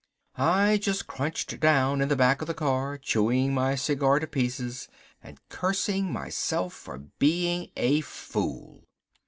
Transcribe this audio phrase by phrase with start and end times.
[0.35, 4.87] I just crunched down in the back of the car, chewing my cigar to pieces
[5.21, 8.87] and cursing myself for being a fool.